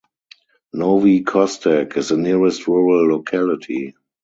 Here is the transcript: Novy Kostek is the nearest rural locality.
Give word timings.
Novy 0.73 1.23
Kostek 1.23 1.95
is 1.95 2.09
the 2.09 2.17
nearest 2.17 2.67
rural 2.67 3.07
locality. 3.07 3.95